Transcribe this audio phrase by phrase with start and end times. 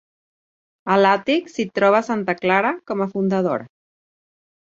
[0.93, 3.67] A l’àtic s’hi troba Santa Clara, com a fundadora.